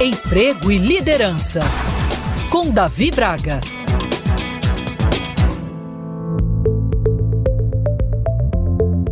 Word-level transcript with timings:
Emprego 0.00 0.70
e 0.70 0.78
Liderança, 0.78 1.58
com 2.52 2.70
Davi 2.70 3.10
Braga. 3.10 3.60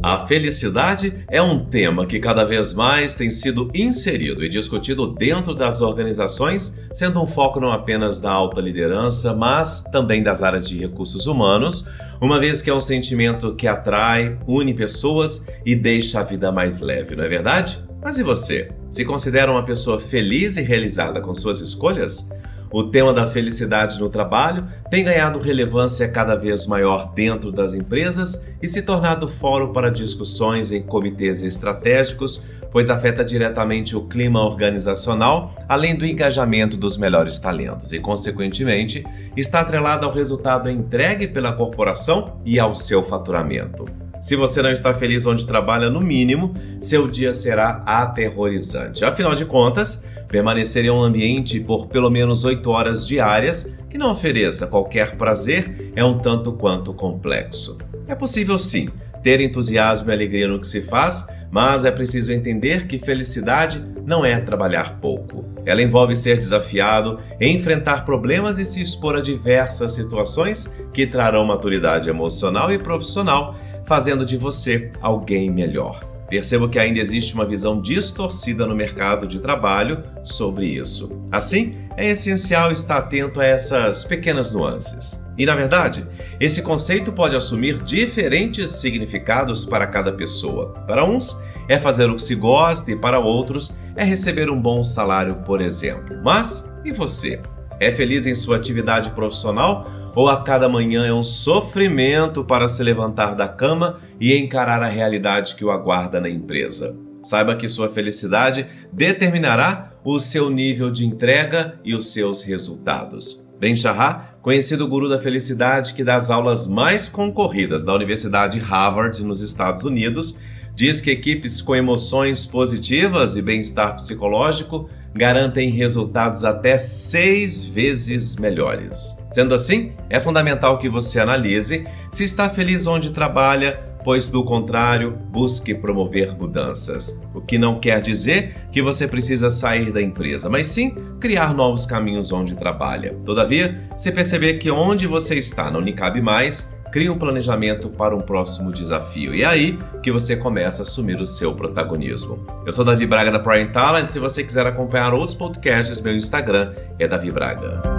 A 0.00 0.18
felicidade 0.28 1.24
é 1.28 1.42
um 1.42 1.64
tema 1.64 2.06
que 2.06 2.20
cada 2.20 2.44
vez 2.44 2.72
mais 2.72 3.16
tem 3.16 3.32
sido 3.32 3.68
inserido 3.74 4.44
e 4.44 4.48
discutido 4.48 5.08
dentro 5.08 5.56
das 5.56 5.80
organizações, 5.80 6.78
sendo 6.92 7.20
um 7.20 7.26
foco 7.26 7.58
não 7.58 7.72
apenas 7.72 8.20
da 8.20 8.30
alta 8.30 8.60
liderança, 8.60 9.34
mas 9.34 9.80
também 9.90 10.22
das 10.22 10.40
áreas 10.40 10.68
de 10.68 10.78
recursos 10.78 11.26
humanos, 11.26 11.84
uma 12.20 12.38
vez 12.38 12.62
que 12.62 12.70
é 12.70 12.74
um 12.74 12.80
sentimento 12.80 13.56
que 13.56 13.66
atrai, 13.66 14.38
une 14.46 14.72
pessoas 14.72 15.48
e 15.64 15.74
deixa 15.74 16.20
a 16.20 16.22
vida 16.22 16.52
mais 16.52 16.80
leve, 16.80 17.16
não 17.16 17.24
é 17.24 17.28
verdade? 17.28 17.84
Mas 18.00 18.18
e 18.18 18.22
você? 18.22 18.70
Se 18.96 19.04
considera 19.04 19.52
uma 19.52 19.62
pessoa 19.62 20.00
feliz 20.00 20.56
e 20.56 20.62
realizada 20.62 21.20
com 21.20 21.34
suas 21.34 21.60
escolhas? 21.60 22.30
O 22.72 22.84
tema 22.84 23.12
da 23.12 23.26
felicidade 23.26 24.00
no 24.00 24.08
trabalho 24.08 24.66
tem 24.88 25.04
ganhado 25.04 25.38
relevância 25.38 26.08
cada 26.08 26.34
vez 26.34 26.66
maior 26.66 27.12
dentro 27.12 27.52
das 27.52 27.74
empresas 27.74 28.48
e 28.62 28.66
se 28.66 28.80
tornado 28.80 29.28
fórum 29.28 29.70
para 29.70 29.90
discussões 29.90 30.72
em 30.72 30.80
comitês 30.80 31.42
estratégicos, 31.42 32.46
pois 32.72 32.88
afeta 32.88 33.22
diretamente 33.22 33.94
o 33.94 34.06
clima 34.06 34.40
organizacional, 34.40 35.54
além 35.68 35.94
do 35.94 36.06
engajamento 36.06 36.74
dos 36.74 36.96
melhores 36.96 37.38
talentos 37.38 37.92
e, 37.92 37.98
consequentemente, 37.98 39.04
está 39.36 39.60
atrelado 39.60 40.06
ao 40.06 40.12
resultado 40.12 40.70
entregue 40.70 41.28
pela 41.28 41.52
corporação 41.52 42.40
e 42.46 42.58
ao 42.58 42.74
seu 42.74 43.04
faturamento. 43.04 44.05
Se 44.20 44.34
você 44.36 44.62
não 44.62 44.70
está 44.70 44.94
feliz 44.94 45.26
onde 45.26 45.46
trabalha, 45.46 45.90
no 45.90 46.00
mínimo, 46.00 46.54
seu 46.80 47.08
dia 47.08 47.34
será 47.34 47.82
aterrorizante. 47.86 49.04
Afinal 49.04 49.34
de 49.34 49.44
contas, 49.44 50.06
permanecer 50.28 50.84
em 50.84 50.90
um 50.90 51.02
ambiente 51.02 51.60
por 51.60 51.86
pelo 51.86 52.10
menos 52.10 52.44
8 52.44 52.68
horas 52.70 53.06
diárias 53.06 53.76
que 53.88 53.98
não 53.98 54.10
ofereça 54.10 54.66
qualquer 54.66 55.16
prazer 55.16 55.92
é 55.94 56.04
um 56.04 56.18
tanto 56.18 56.52
quanto 56.52 56.92
complexo. 56.92 57.78
É 58.08 58.14
possível 58.14 58.58
sim 58.58 58.88
ter 59.22 59.40
entusiasmo 59.40 60.10
e 60.10 60.12
alegria 60.12 60.46
no 60.46 60.60
que 60.60 60.66
se 60.66 60.82
faz, 60.82 61.26
mas 61.50 61.84
é 61.84 61.90
preciso 61.90 62.32
entender 62.32 62.86
que 62.86 62.98
felicidade 62.98 63.84
não 64.04 64.24
é 64.24 64.38
trabalhar 64.38 65.00
pouco. 65.00 65.44
Ela 65.64 65.82
envolve 65.82 66.14
ser 66.14 66.36
desafiado, 66.36 67.18
enfrentar 67.40 68.04
problemas 68.04 68.58
e 68.58 68.64
se 68.64 68.80
expor 68.80 69.16
a 69.16 69.20
diversas 69.20 69.92
situações 69.92 70.72
que 70.92 71.06
trarão 71.06 71.44
maturidade 71.44 72.08
emocional 72.08 72.72
e 72.72 72.78
profissional 72.78 73.56
fazendo 73.86 74.26
de 74.26 74.36
você 74.36 74.90
alguém 75.00 75.50
melhor. 75.50 76.04
Percebo 76.28 76.68
que 76.68 76.78
ainda 76.78 76.98
existe 76.98 77.34
uma 77.34 77.46
visão 77.46 77.80
distorcida 77.80 78.66
no 78.66 78.74
mercado 78.74 79.26
de 79.26 79.38
trabalho 79.38 80.02
sobre 80.24 80.66
isso. 80.66 81.22
Assim, 81.30 81.76
é 81.96 82.10
essencial 82.10 82.72
estar 82.72 82.98
atento 82.98 83.40
a 83.40 83.44
essas 83.44 84.04
pequenas 84.04 84.50
nuances. 84.50 85.24
E 85.38 85.46
na 85.46 85.54
verdade, 85.54 86.04
esse 86.40 86.62
conceito 86.62 87.12
pode 87.12 87.36
assumir 87.36 87.78
diferentes 87.82 88.72
significados 88.72 89.64
para 89.64 89.86
cada 89.86 90.12
pessoa. 90.12 90.72
Para 90.86 91.04
uns, 91.04 91.36
é 91.68 91.78
fazer 91.78 92.10
o 92.10 92.16
que 92.16 92.22
se 92.22 92.34
gosta 92.34 92.90
e 92.90 92.96
para 92.96 93.20
outros 93.20 93.78
é 93.94 94.04
receber 94.04 94.50
um 94.50 94.60
bom 94.60 94.82
salário, 94.82 95.36
por 95.46 95.60
exemplo. 95.60 96.16
Mas 96.24 96.72
e 96.84 96.92
você? 96.92 97.40
É 97.78 97.92
feliz 97.92 98.26
em 98.26 98.34
sua 98.34 98.56
atividade 98.56 99.10
profissional 99.10 99.86
ou 100.16 100.30
a 100.30 100.42
cada 100.42 100.66
manhã 100.66 101.04
é 101.04 101.12
um 101.12 101.22
sofrimento 101.22 102.42
para 102.42 102.66
se 102.66 102.82
levantar 102.82 103.34
da 103.34 103.46
cama 103.46 104.00
e 104.18 104.34
encarar 104.34 104.82
a 104.82 104.88
realidade 104.88 105.54
que 105.54 105.64
o 105.64 105.70
aguarda 105.70 106.18
na 106.18 106.30
empresa? 106.30 106.98
Saiba 107.22 107.54
que 107.54 107.68
sua 107.68 107.90
felicidade 107.90 108.66
determinará 108.90 109.92
o 110.02 110.18
seu 110.18 110.48
nível 110.48 110.90
de 110.90 111.04
entrega 111.04 111.78
e 111.84 111.94
os 111.94 112.14
seus 112.14 112.42
resultados. 112.42 113.46
Ben 113.60 113.76
Shahar, 113.76 114.38
conhecido 114.40 114.88
guru 114.88 115.06
da 115.06 115.20
felicidade 115.20 115.92
que 115.92 116.02
dá 116.02 116.14
as 116.14 116.30
aulas 116.30 116.66
mais 116.66 117.10
concorridas 117.10 117.84
da 117.84 117.92
Universidade 117.92 118.58
Harvard 118.58 119.22
nos 119.22 119.40
Estados 119.42 119.84
Unidos, 119.84 120.38
diz 120.76 121.00
que 121.00 121.10
equipes 121.10 121.62
com 121.62 121.74
emoções 121.74 122.44
positivas 122.44 123.34
e 123.34 123.40
bem-estar 123.40 123.96
psicológico 123.96 124.90
garantem 125.14 125.70
resultados 125.70 126.44
até 126.44 126.76
seis 126.76 127.64
vezes 127.64 128.36
melhores. 128.36 129.16
Sendo 129.32 129.54
assim, 129.54 129.92
é 130.10 130.20
fundamental 130.20 130.78
que 130.78 130.90
você 130.90 131.18
analise 131.18 131.86
se 132.12 132.24
está 132.24 132.50
feliz 132.50 132.86
onde 132.86 133.10
trabalha, 133.10 133.82
pois 134.04 134.28
do 134.28 134.44
contrário, 134.44 135.18
busque 135.30 135.74
promover 135.74 136.36
mudanças. 136.36 137.22
O 137.34 137.40
que 137.40 137.56
não 137.56 137.80
quer 137.80 138.02
dizer 138.02 138.68
que 138.70 138.82
você 138.82 139.08
precisa 139.08 139.50
sair 139.50 139.90
da 139.90 140.02
empresa, 140.02 140.50
mas 140.50 140.66
sim 140.66 140.94
criar 141.18 141.54
novos 141.54 141.86
caminhos 141.86 142.32
onde 142.32 142.54
trabalha. 142.54 143.16
Todavia, 143.24 143.88
se 143.96 144.12
perceber 144.12 144.58
que 144.58 144.70
onde 144.70 145.06
você 145.06 145.36
está 145.36 145.70
não 145.70 145.80
lhe 145.80 145.94
cabe 145.94 146.20
mais, 146.20 146.75
crie 146.96 147.10
um 147.10 147.18
planejamento 147.18 147.90
para 147.90 148.16
um 148.16 148.22
próximo 148.22 148.72
desafio. 148.72 149.34
E 149.34 149.42
é 149.42 149.46
aí 149.46 149.78
que 150.02 150.10
você 150.10 150.34
começa 150.34 150.80
a 150.80 150.82
assumir 150.82 151.20
o 151.20 151.26
seu 151.26 151.54
protagonismo. 151.54 152.46
Eu 152.64 152.72
sou 152.72 152.86
Davi 152.86 153.06
Braga 153.06 153.30
da 153.30 153.38
Prime 153.38 153.66
Talent. 153.66 154.08
Se 154.08 154.18
você 154.18 154.42
quiser 154.42 154.66
acompanhar 154.66 155.12
outros 155.12 155.36
podcasts, 155.36 156.00
meu 156.00 156.16
Instagram 156.16 156.72
é 156.98 157.06
Davi 157.06 157.30
Braga. 157.30 157.95